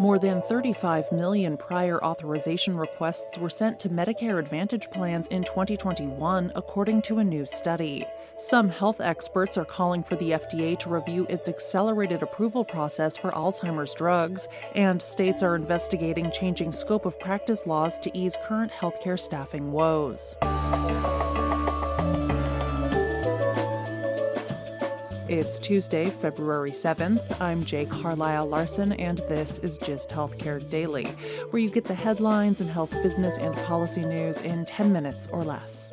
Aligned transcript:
More 0.00 0.20
than 0.20 0.42
35 0.42 1.10
million 1.10 1.56
prior 1.56 2.02
authorization 2.04 2.76
requests 2.76 3.36
were 3.36 3.50
sent 3.50 3.80
to 3.80 3.88
Medicare 3.88 4.38
Advantage 4.38 4.88
plans 4.92 5.26
in 5.26 5.42
2021, 5.42 6.52
according 6.54 7.02
to 7.02 7.18
a 7.18 7.24
new 7.24 7.44
study. 7.44 8.06
Some 8.36 8.68
health 8.68 9.00
experts 9.00 9.58
are 9.58 9.64
calling 9.64 10.04
for 10.04 10.14
the 10.14 10.30
FDA 10.30 10.78
to 10.78 10.88
review 10.88 11.26
its 11.28 11.48
accelerated 11.48 12.22
approval 12.22 12.64
process 12.64 13.16
for 13.16 13.32
Alzheimer's 13.32 13.92
drugs, 13.92 14.46
and 14.76 15.02
states 15.02 15.42
are 15.42 15.56
investigating 15.56 16.30
changing 16.30 16.70
scope 16.70 17.04
of 17.04 17.18
practice 17.18 17.66
laws 17.66 17.98
to 17.98 18.16
ease 18.16 18.38
current 18.44 18.70
healthcare 18.70 19.18
staffing 19.18 19.72
woes. 19.72 20.36
It's 25.28 25.60
Tuesday, 25.60 26.08
February 26.08 26.70
7th. 26.70 27.38
I'm 27.38 27.62
Jay 27.62 27.84
Carlisle 27.84 28.48
Larson, 28.48 28.92
and 28.94 29.18
this 29.28 29.58
is 29.58 29.76
GIST 29.76 30.08
Healthcare 30.08 30.66
Daily, 30.70 31.04
where 31.50 31.60
you 31.60 31.68
get 31.68 31.84
the 31.84 31.94
headlines 31.94 32.62
and 32.62 32.70
health 32.70 32.92
business 33.02 33.36
and 33.36 33.54
policy 33.66 34.06
news 34.06 34.40
in 34.40 34.64
10 34.64 34.90
minutes 34.90 35.28
or 35.30 35.44
less. 35.44 35.92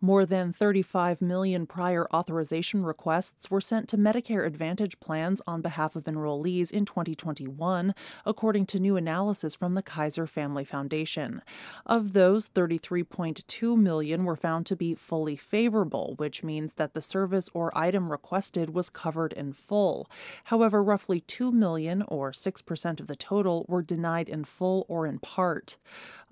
More 0.00 0.24
than 0.24 0.52
35 0.52 1.20
million 1.20 1.66
prior 1.66 2.06
authorization 2.14 2.84
requests 2.84 3.50
were 3.50 3.60
sent 3.60 3.88
to 3.88 3.98
Medicare 3.98 4.46
Advantage 4.46 5.00
plans 5.00 5.42
on 5.44 5.60
behalf 5.60 5.96
of 5.96 6.04
enrollees 6.04 6.70
in 6.70 6.84
2021, 6.84 7.96
according 8.24 8.66
to 8.66 8.78
new 8.78 8.96
analysis 8.96 9.56
from 9.56 9.74
the 9.74 9.82
Kaiser 9.82 10.28
Family 10.28 10.62
Foundation. 10.62 11.42
Of 11.84 12.12
those, 12.12 12.48
33.2 12.48 13.76
million 13.76 14.24
were 14.24 14.36
found 14.36 14.66
to 14.66 14.76
be 14.76 14.94
fully 14.94 15.34
favorable, 15.34 16.14
which 16.16 16.44
means 16.44 16.74
that 16.74 16.94
the 16.94 17.02
service 17.02 17.50
or 17.52 17.76
item 17.76 18.08
requested 18.08 18.72
was 18.72 18.90
covered 18.90 19.32
in 19.32 19.52
full. 19.52 20.08
However, 20.44 20.80
roughly 20.80 21.22
2 21.22 21.50
million, 21.50 22.04
or 22.06 22.30
6% 22.30 23.00
of 23.00 23.08
the 23.08 23.16
total, 23.16 23.66
were 23.66 23.82
denied 23.82 24.28
in 24.28 24.44
full 24.44 24.86
or 24.88 25.08
in 25.08 25.18
part. 25.18 25.76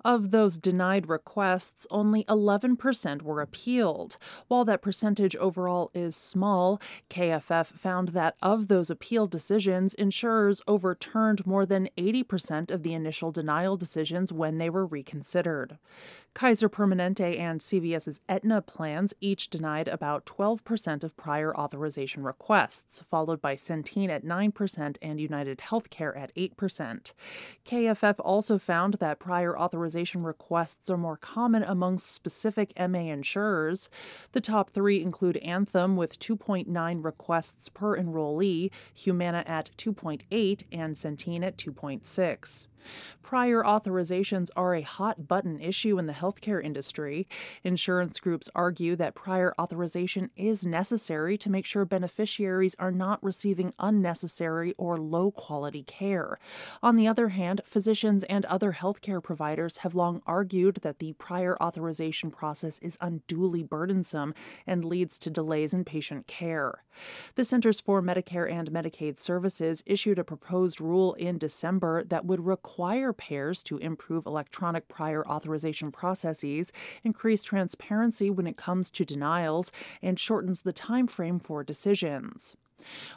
Of 0.05 0.31
those 0.31 0.57
denied 0.57 1.09
requests, 1.09 1.85
only 1.91 2.23
11% 2.25 3.23
were 3.23 3.41
appealed. 3.41 3.56
While 4.47 4.65
that 4.65 4.81
percentage 4.81 5.35
overall 5.35 5.91
is 5.93 6.15
small, 6.15 6.81
KFF 7.09 7.67
found 7.67 8.09
that 8.09 8.35
of 8.41 8.67
those 8.67 8.89
appeal 8.89 9.27
decisions, 9.27 9.93
insurers 9.93 10.61
overturned 10.67 11.45
more 11.45 11.65
than 11.65 11.89
80% 11.97 12.71
of 12.71 12.83
the 12.83 12.93
initial 12.93 13.31
denial 13.31 13.77
decisions 13.77 14.31
when 14.31 14.57
they 14.57 14.69
were 14.69 14.85
reconsidered. 14.85 15.77
Kaiser 16.37 16.69
Permanente 16.69 17.39
and 17.39 17.59
CVS's 17.59 18.19
Aetna 18.29 18.61
plans 18.61 19.15
each 19.19 19.49
denied 19.49 19.87
about 19.87 20.23
12% 20.27 21.03
of 21.03 21.17
prior 21.17 21.55
authorization 21.57 22.21
requests, 22.21 23.01
followed 23.09 23.41
by 23.41 23.55
Centene 23.55 24.09
at 24.09 24.23
9% 24.23 24.97
and 25.01 25.19
United 25.19 25.57
Healthcare 25.57 26.15
at 26.15 26.31
8%. 26.35 27.13
KFF 27.65 28.15
also 28.19 28.59
found 28.59 28.95
that 28.95 29.17
prior 29.17 29.57
authorization 29.57 30.21
requests 30.21 30.91
are 30.91 30.97
more 30.97 31.17
common 31.17 31.63
among 31.63 31.97
specific 31.97 32.71
MA 32.77 32.99
insurers. 32.99 33.46
The 34.33 34.41
top 34.41 34.71
three 34.71 35.01
include 35.01 35.37
Anthem 35.37 35.95
with 35.95 36.19
2.9 36.19 37.03
requests 37.03 37.69
per 37.69 37.97
enrollee, 37.97 38.71
Humana 38.93 39.43
at 39.45 39.71
2.8, 39.77 40.63
and 40.71 40.95
Centene 40.95 41.43
at 41.45 41.57
2.6. 41.57 42.67
Prior 43.27 43.61
authorizations 43.61 44.47
are 44.55 44.73
a 44.73 44.81
hot 44.81 45.27
button 45.27 45.59
issue 45.59 45.99
in 45.99 46.05
the 46.05 46.13
healthcare 46.13 46.63
industry. 46.63 47.27
Insurance 47.61 48.21
groups 48.21 48.49
argue 48.55 48.95
that 48.95 49.15
prior 49.15 49.53
authorization 49.59 50.29
is 50.37 50.65
necessary 50.65 51.37
to 51.39 51.49
make 51.49 51.65
sure 51.65 51.83
beneficiaries 51.83 52.75
are 52.79 52.91
not 52.91 53.21
receiving 53.21 53.73
unnecessary 53.79 54.73
or 54.77 54.97
low 54.97 55.29
quality 55.31 55.83
care. 55.83 56.39
On 56.81 56.95
the 56.95 57.07
other 57.07 57.27
hand, 57.29 57.59
physicians 57.65 58.23
and 58.23 58.45
other 58.45 58.71
healthcare 58.71 59.21
providers 59.21 59.77
have 59.79 59.93
long 59.93 60.21
argued 60.25 60.77
that 60.83 60.99
the 60.99 61.11
prior 61.13 61.61
authorization 61.61 62.31
process 62.31 62.79
is 62.79 62.97
unduly 63.01 63.61
burdensome 63.61 64.33
and 64.65 64.85
leads 64.85 65.19
to 65.19 65.29
delays 65.29 65.73
in 65.73 65.83
patient 65.83 66.27
care. 66.27 66.85
The 67.35 67.43
Centers 67.43 67.81
for 67.81 68.01
Medicare 68.01 68.49
and 68.49 68.71
Medicaid 68.71 69.17
Services 69.17 69.83
issued 69.85 70.17
a 70.17 70.23
proposed 70.23 70.79
rule 70.79 71.13
in 71.15 71.37
December 71.37 72.03
that 72.05 72.25
would 72.25 72.45
require 72.45 72.76
payers 73.17 73.63
to 73.63 73.77
improve 73.77 74.25
electronic 74.25 74.87
prior 74.87 75.27
authorization 75.27 75.91
processes, 75.91 76.71
increase 77.03 77.43
transparency 77.43 78.29
when 78.29 78.47
it 78.47 78.57
comes 78.57 78.89
to 78.91 79.05
denials, 79.05 79.71
and 80.01 80.19
shortens 80.19 80.61
the 80.61 80.73
time 80.73 81.07
frame 81.07 81.39
for 81.39 81.63
decisions. 81.63 82.55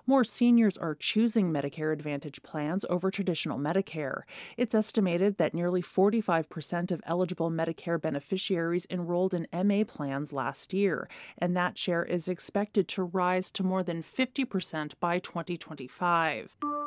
More 0.06 0.24
seniors 0.24 0.78
are 0.78 0.94
choosing 0.94 1.52
Medicare 1.52 1.92
Advantage 1.92 2.42
plans 2.42 2.84
over 2.88 3.10
traditional 3.10 3.58
Medicare. 3.58 4.22
It's 4.56 4.74
estimated 4.74 5.36
that 5.36 5.54
nearly 5.54 5.82
45% 5.82 6.90
of 6.90 7.02
eligible 7.04 7.50
Medicare 7.50 8.00
beneficiaries 8.00 8.86
enrolled 8.90 9.34
in 9.34 9.46
MA 9.52 9.84
plans 9.84 10.32
last 10.32 10.72
year, 10.72 11.08
and 11.38 11.56
that 11.56 11.78
share 11.78 12.04
is 12.04 12.28
expected 12.28 12.88
to 12.88 13.04
rise 13.04 13.50
to 13.52 13.62
more 13.62 13.82
than 13.82 14.02
50% 14.02 14.92
by 15.00 15.18
2025. 15.18 16.79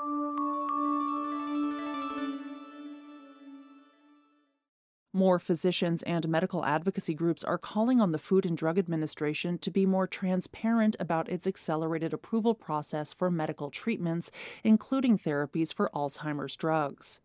More 5.16 5.38
physicians 5.38 6.02
and 6.02 6.28
medical 6.28 6.66
advocacy 6.66 7.14
groups 7.14 7.44
are 7.44 7.60
calling 7.60 8.02
on 8.02 8.14
the 8.14 8.18
Food 8.18 8.48
and 8.48 8.58
Drug 8.58 8.80
Administration 8.80 9.60
to 9.60 9.70
be 9.70 9.86
more 9.86 10.08
transparent 10.08 10.96
about 11.00 11.30
its 11.30 11.46
accelerated 11.46 12.16
approval 12.16 12.56
process 12.56 13.14
for 13.14 13.30
medical 13.30 13.70
treatments, 13.70 14.32
including 14.64 15.20
therapies 15.20 15.72
for 15.72 15.92
Alzheimer's 15.94 16.56
drugs. 16.56 17.20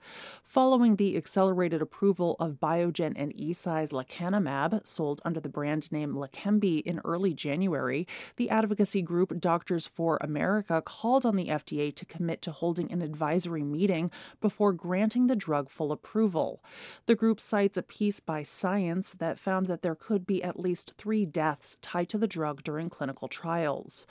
Following 0.45 0.97
the 0.97 1.17
accelerated 1.17 1.81
approval 1.81 2.37
of 2.39 2.61
Biogen 2.61 3.15
and 3.17 3.33
Eisai's 3.33 3.89
lecanemab, 3.89 4.87
sold 4.87 5.23
under 5.25 5.41
the 5.41 5.49
brand 5.49 5.91
name 5.91 6.13
Leqembi 6.13 6.83
in 6.83 7.01
early 7.07 7.33
January, 7.33 8.07
the 8.37 8.51
advocacy 8.51 9.01
group 9.01 9.41
Doctors 9.41 9.87
for 9.87 10.19
America 10.21 10.83
called 10.83 11.25
on 11.25 11.37
the 11.37 11.47
FDA 11.47 11.95
to 11.95 12.05
commit 12.05 12.43
to 12.43 12.53
holding 12.53 12.93
an 12.93 13.01
advisory 13.01 13.65
meeting 13.65 14.11
before 14.43 14.75
granting 14.75 15.27
the 15.27 15.35
drug 15.35 15.71
full 15.71 15.91
approval. 15.91 16.63
The 17.07 17.15
group 17.15 17.41
cites 17.41 17.78
a 17.79 17.83
piece 17.83 18.21
by 18.21 18.43
Science 18.43 19.15
that 19.15 19.39
found 19.39 19.67
that 19.69 19.81
there 19.81 19.95
could 19.95 20.27
be 20.27 20.43
at 20.43 20.61
least 20.61 20.93
three 20.99 21.25
deaths 21.25 21.79
tied 21.81 22.11
to 22.11 22.19
the 22.19 22.27
drug 22.27 22.63
during 22.63 22.91
clinical 22.91 23.29
trials. 23.29 24.05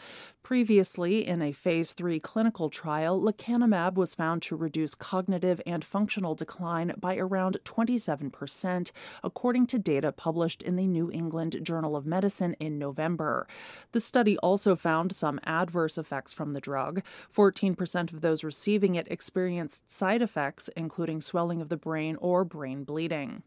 Previously, 0.47 1.27
in 1.27 1.41
a 1.41 1.51
phase 1.51 1.91
3 1.91 2.21
clinical 2.21 2.69
trial, 2.69 3.21
lecanemab 3.21 3.95
was 3.95 4.15
found 4.15 4.41
to 4.43 4.55
reduce 4.55 4.95
cognitive 4.95 5.61
and 5.67 5.83
functional 5.83 6.35
decline 6.35 6.93
by 6.97 7.17
around 7.17 7.57
27%, 7.65 8.91
according 9.25 9.67
to 9.67 9.77
data 9.77 10.13
published 10.13 10.63
in 10.63 10.77
the 10.77 10.87
New 10.87 11.11
England 11.11 11.57
Journal 11.63 11.97
of 11.97 12.05
Medicine 12.05 12.55
in 12.61 12.79
November. 12.79 13.45
The 13.91 13.99
study 13.99 14.37
also 14.37 14.77
found 14.77 15.11
some 15.11 15.41
adverse 15.43 15.97
effects 15.97 16.31
from 16.31 16.53
the 16.53 16.61
drug. 16.61 17.03
14% 17.35 18.13
of 18.13 18.21
those 18.21 18.41
receiving 18.41 18.95
it 18.95 19.11
experienced 19.11 19.91
side 19.91 20.21
effects, 20.21 20.69
including 20.77 21.19
swelling 21.19 21.59
of 21.59 21.67
the 21.67 21.75
brain 21.75 22.15
or 22.21 22.45
brain 22.45 22.85
bleeding. 22.85 23.43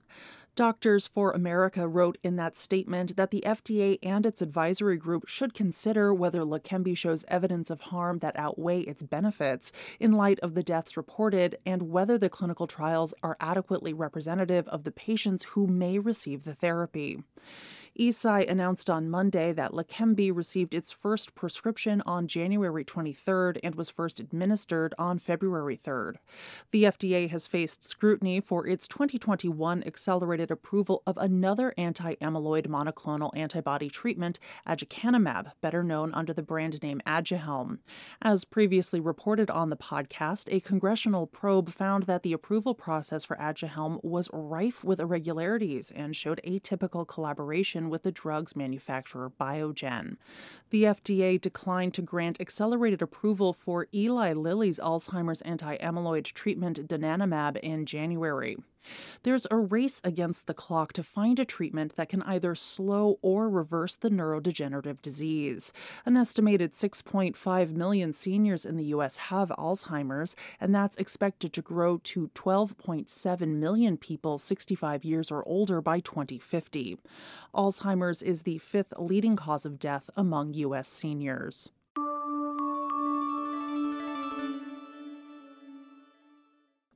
Doctors 0.57 1.07
for 1.07 1.31
America 1.31 1.87
wrote 1.87 2.19
in 2.23 2.37
that 2.37 2.57
statement 2.57 3.17
that 3.17 3.31
the 3.31 3.43
FDA 3.47 3.99
and 4.03 4.27
its 4.27 4.43
advisory 4.43 4.97
group 4.97 5.29
should 5.29 5.55
consider 5.55 6.12
whether 6.12 6.41
Leqembi 6.41 6.97
shows 6.97 7.25
evidence 7.29 7.71
of 7.71 7.81
harm 7.81 8.19
that 8.19 8.39
outweigh 8.39 8.81
its 8.81 9.03
benefits 9.03 9.73
in 9.99 10.12
light 10.12 10.41
of 10.41 10.55
the 10.55 10.62
deaths 10.62 10.97
reported 10.97 11.57
and 11.65 11.91
whether 11.91 12.19
the 12.19 12.29
clinical 12.29 12.67
trials 12.67 13.15
are 13.23 13.37
adequately 13.41 13.93
representative 13.93 14.67
of 14.69 14.85
the 14.85 14.93
patients 14.93 15.45
who 15.45 15.67
may 15.67 15.99
receive 15.99 16.43
the 16.43 16.55
therapy. 16.55 17.23
Eisai 17.98 18.48
announced 18.48 18.88
on 18.88 19.10
Monday 19.10 19.52
that 19.52 19.72
Leqembi 19.72 20.34
received 20.34 20.75
its 20.75 20.92
first 20.92 21.34
prescription 21.34 22.02
on 22.06 22.28
January 22.28 22.84
23rd 22.84 23.58
and 23.62 23.75
was 23.75 23.90
first 23.90 24.20
administered 24.20 24.94
on 24.96 25.19
February 25.19 25.78
3rd. 25.84 26.14
The 26.70 26.84
FDA 26.84 27.28
has 27.31 27.46
faced 27.46 27.84
scrutiny 27.84 28.40
for 28.40 28.66
its 28.66 28.87
2021 28.87 29.82
accelerated 29.84 30.50
approval 30.50 31.02
of 31.06 31.19
another 31.19 31.75
anti-amyloid 31.76 32.69
monoclonal 32.69 33.37
antibody 33.37 33.90
treatment, 33.90 34.38
aducanumab, 34.66 35.52
better 35.60 35.82
known 35.82 36.14
under 36.14 36.32
the 36.32 36.42
brand 36.42 36.81
name 36.82 37.00
Aduhelm. 37.06 37.78
As 38.22 38.44
previously 38.44 39.00
reported 39.00 39.50
on 39.50 39.69
the 39.70 39.76
podcast, 39.76 40.48
a 40.50 40.60
congressional 40.60 41.26
probe 41.26 41.70
found 41.70 42.04
that 42.04 42.22
the 42.22 42.32
approval 42.32 42.75
process 42.75 43.25
for 43.25 43.37
Aduhelm 43.37 44.02
was 44.04 44.31
rife 44.32 44.84
with 44.84 45.00
irregularities 45.00 45.90
and 45.90 46.14
showed 46.14 46.40
atypical 46.46 47.06
collaboration 47.06 47.80
with 47.88 48.03
the 48.03 48.12
drug's 48.12 48.55
manufacturer 48.55 49.31
Biogen. 49.41 50.17
The 50.71 50.85
FDA 50.85 51.41
declined 51.41 51.94
to 51.94 52.03
grant 52.03 52.41
accelerated 52.41 53.00
approval 53.00 53.53
for 53.53 53.87
Eli 53.94 54.35
Lilly's 54.35 54.79
Alzheimer's 54.79 55.41
anti 55.43 55.79
amyloid 55.79 56.25
treatment 56.25 56.87
donanemab 56.87 57.56
in 57.59 57.87
January. 57.87 58.59
There's 59.23 59.47
a 59.50 59.56
race 59.56 60.00
against 60.05 60.47
the 60.47 60.55
clock 60.55 60.93
to 60.94 61.03
find 61.03 61.38
a 61.38 61.44
treatment 61.44 61.97
that 61.97 62.09
can 62.09 62.23
either 62.23 62.55
slow 62.55 63.19
or 63.23 63.49
reverse 63.49 63.97
the 63.97 64.11
neurodegenerative 64.11 65.03
disease. 65.03 65.73
An 66.06 66.17
estimated 66.17 66.73
6.5 66.73 67.71
million 67.73 68.12
seniors 68.12 68.65
in 68.65 68.77
the 68.77 68.85
U.S. 68.85 69.17
have 69.17 69.50
Alzheimer's, 69.50 70.37
and 70.61 70.75
that's 70.75 70.97
expected 70.97 71.53
to 71.53 71.62
grow 71.62 71.99
to 71.99 72.31
12.7 72.35 73.47
million 73.56 73.97
people 73.97 74.38
65 74.38 75.05
years 75.05 75.31
or 75.31 75.47
older 75.47 75.81
by 75.81 76.00
2050. 76.00 76.99
Alzheimer's 77.55 78.23
is 78.23 78.43
the 78.43 78.59
fifth 78.59 78.94
leading 78.99 79.37
cause 79.37 79.67
of 79.67 79.79
death 79.79 80.09
among 80.17 80.55
U.S. 80.55 80.88
seniors. 80.88 81.71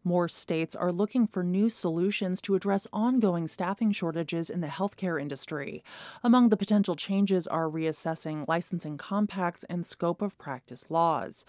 More 0.06 0.28
states 0.28 0.76
are 0.76 0.92
looking 0.92 1.26
for 1.26 1.42
new 1.42 1.70
solutions 1.70 2.42
to 2.42 2.54
address 2.54 2.86
ongoing 2.92 3.48
staffing 3.48 3.90
shortages 3.90 4.50
in 4.50 4.60
the 4.60 4.66
healthcare 4.66 5.18
industry. 5.18 5.82
Among 6.22 6.50
the 6.50 6.58
potential 6.58 6.94
changes 6.94 7.46
are 7.46 7.70
reassessing 7.70 8.46
licensing 8.46 8.98
compacts 8.98 9.64
and 9.64 9.86
scope 9.86 10.20
of 10.20 10.36
practice 10.36 10.84
laws. 10.90 11.46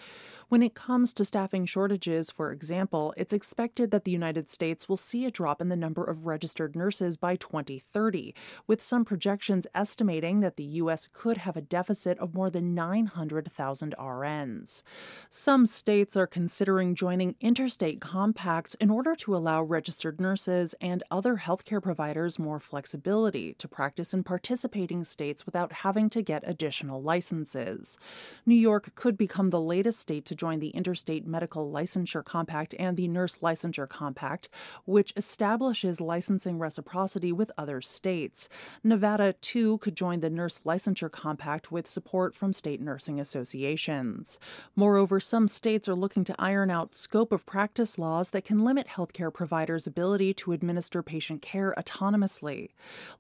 When 0.48 0.64
it 0.64 0.74
comes 0.74 1.12
to 1.14 1.26
staffing 1.26 1.66
shortages, 1.66 2.32
for 2.32 2.54
example, 2.54 3.14
it's 3.18 3.34
expected 3.34 3.92
that 3.92 4.06
the 4.06 4.12
United 4.12 4.50
States 4.50 4.88
will 4.88 4.96
see 4.96 5.26
a 5.26 5.32
drop 5.32 5.60
in 5.60 5.68
the 5.68 5.76
number 5.76 6.06
of 6.06 6.26
registered 6.26 6.78
nurses 6.78 7.18
by 7.18 7.36
2030, 7.36 8.34
with 8.68 8.82
some 8.82 9.04
projections 9.04 9.68
estimating 9.76 10.40
that 10.40 10.56
the 10.56 10.64
U.S. 10.64 11.10
could 11.12 11.40
have 11.40 11.58
a 11.58 11.62
deficit 11.62 12.18
of 12.20 12.34
more 12.34 12.50
than 12.50 12.74
900,000 12.74 13.96
RNs. 14.00 14.82
Some 15.30 15.66
states 15.66 16.16
are 16.16 16.28
considering 16.28 16.96
joining 16.96 17.36
interstate 17.42 18.00
compacts 18.00 18.45
in 18.46 18.92
order 18.92 19.16
to 19.16 19.36
allow 19.36 19.64
registered 19.64 20.22
nurses 20.22 20.76
and 20.80 21.02
other 21.10 21.38
healthcare 21.38 21.82
providers 21.82 22.38
more 22.38 22.60
flexibility 22.60 23.56
to 23.56 23.68
practice 23.68 24.14
in 24.14 24.24
participating 24.24 25.04
states 25.04 25.48
without 25.48 25.72
having 25.72 26.12
to 26.12 26.22
get 26.22 26.44
additional 26.46 27.02
licenses. 27.02 27.98
New 28.46 28.54
York 28.54 28.94
could 28.94 29.18
become 29.18 29.50
the 29.50 29.60
latest 29.60 30.00
state 30.00 30.26
to 30.26 30.36
join 30.36 30.60
the 30.60 30.70
Interstate 30.70 31.26
Medical 31.26 31.72
Licensure 31.72 32.24
Compact 32.24 32.76
and 32.78 32.98
the 32.98 33.08
Nurse 33.08 33.38
Licensure 33.38 33.90
Compact, 33.90 34.48
which 34.86 35.12
establishes 35.18 36.00
licensing 36.00 36.60
reciprocity 36.60 37.32
with 37.32 37.52
other 37.58 37.82
states. 37.82 38.48
Nevada, 38.84 39.34
too, 39.42 39.80
could 39.80 39.96
join 39.96 40.20
the 40.20 40.30
Nurse 40.30 40.60
Licensure 40.66 41.12
Compact 41.12 41.72
with 41.72 41.88
support 41.88 42.36
from 42.36 42.54
state 42.54 42.80
nursing 42.80 43.20
associations. 43.20 44.38
Moreover, 44.76 45.20
some 45.20 45.48
states 45.48 45.90
are 45.90 45.96
looking 45.96 46.24
to 46.26 46.36
iron 46.38 46.70
out 46.70 46.94
scope 46.94 47.32
of 47.32 47.48
practice 47.48 47.98
laws 47.98 48.30
that 48.36 48.44
can 48.44 48.66
limit 48.66 48.86
healthcare 48.86 49.34
providers' 49.34 49.88
ability 49.88 50.34
to 50.34 50.52
administer 50.52 51.02
patient 51.02 51.42
care 51.42 51.74
autonomously. 51.78 52.72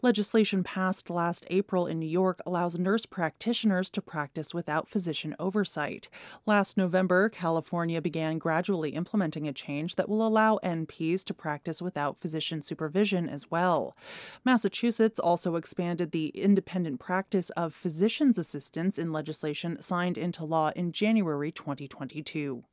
Legislation 0.02 0.62
passed 0.62 1.10
last 1.10 1.46
April 1.50 1.88
in 1.88 2.00
New 2.00 2.06
York 2.06 2.42
allows 2.46 2.78
nurse 2.78 3.06
practitioners 3.06 3.90
to 3.90 4.02
practice 4.02 4.54
without 4.54 4.90
physician 4.90 5.34
oversight. 5.40 6.10
Last 6.46 6.76
November, 6.76 7.30
California 7.30 8.02
began 8.02 8.38
gradually 8.38 8.90
implementing 8.90 9.48
a 9.48 9.54
change 9.54 9.96
that 9.96 10.10
will 10.10 10.28
allow 10.28 10.60
NPs 10.62 11.24
to 11.24 11.34
practice 11.34 11.82
without 11.82 12.20
physician 12.20 12.62
supervision 12.62 13.30
as 13.30 13.50
well. 13.50 13.96
Massachusetts 14.44 15.18
also 15.18 15.56
expanded 15.56 16.12
the 16.12 16.28
independent 16.28 17.00
practice 17.00 17.52
of 17.52 17.74
physician's 17.74 18.38
assistants 18.38 19.00
in 19.00 19.14
legislation 19.14 19.82
signed 19.82 20.18
into 20.18 20.44
law 20.44 20.74
in 20.76 20.92
January 20.92 21.54
2022. 21.54 22.66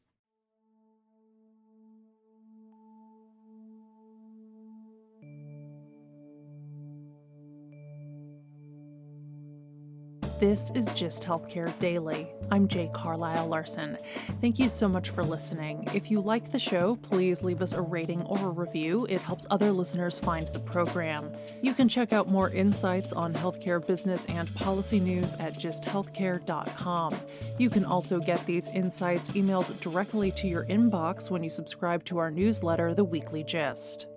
This 10.42 10.72
is 10.74 10.86
Gist 10.86 11.22
Healthcare 11.22 11.72
Daily. 11.78 12.26
I'm 12.50 12.66
Jay 12.66 12.90
Carlisle 12.92 13.46
Larson. 13.46 13.96
Thank 14.40 14.58
you 14.58 14.68
so 14.68 14.88
much 14.88 15.10
for 15.10 15.22
listening. 15.22 15.86
If 15.94 16.10
you 16.10 16.20
like 16.20 16.50
the 16.50 16.58
show, 16.58 16.96
please 16.96 17.44
leave 17.44 17.62
us 17.62 17.74
a 17.74 17.80
rating 17.80 18.22
or 18.22 18.48
a 18.48 18.50
review. 18.50 19.06
It 19.08 19.20
helps 19.20 19.46
other 19.50 19.70
listeners 19.70 20.18
find 20.18 20.48
the 20.48 20.58
program. 20.58 21.32
You 21.60 21.74
can 21.74 21.88
check 21.88 22.12
out 22.12 22.26
more 22.28 22.50
insights 22.50 23.12
on 23.12 23.32
healthcare 23.32 23.86
business 23.86 24.26
and 24.26 24.52
policy 24.56 24.98
news 24.98 25.36
at 25.36 25.54
gisthealthcare.com. 25.54 27.14
You 27.58 27.70
can 27.70 27.84
also 27.84 28.18
get 28.18 28.44
these 28.44 28.66
insights 28.70 29.30
emailed 29.30 29.78
directly 29.78 30.32
to 30.32 30.48
your 30.48 30.64
inbox 30.64 31.30
when 31.30 31.44
you 31.44 31.50
subscribe 31.50 32.04
to 32.06 32.18
our 32.18 32.32
newsletter, 32.32 32.94
The 32.94 33.04
Weekly 33.04 33.44
Gist. 33.44 34.08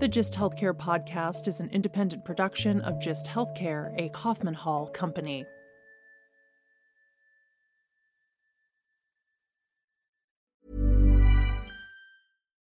The 0.00 0.08
Gist 0.08 0.32
Healthcare 0.32 0.72
podcast 0.72 1.46
is 1.46 1.60
an 1.60 1.68
independent 1.68 2.24
production 2.24 2.80
of 2.80 2.98
Gist 2.98 3.26
Healthcare, 3.26 3.92
a 4.00 4.08
Kaufman 4.08 4.54
Hall 4.54 4.86
company. 4.86 5.44